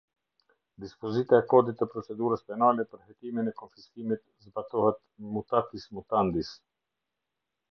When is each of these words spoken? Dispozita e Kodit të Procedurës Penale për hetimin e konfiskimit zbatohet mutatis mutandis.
Dispozita 0.83 1.35
e 1.39 1.41
Kodit 1.51 1.77
të 1.81 1.87
Procedurës 1.91 2.41
Penale 2.47 2.85
për 2.93 3.03
hetimin 3.09 3.51
e 3.51 3.53
konfiskimit 3.61 4.25
zbatohet 4.47 4.99
mutatis 5.37 5.87
mutandis. 5.99 6.51